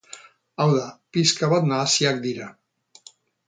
Hau 0.63 0.67
da, 0.77 0.87
pixka 1.17 1.51
bat 1.53 1.69
nahasiak 1.73 2.21
dira. 2.27 2.51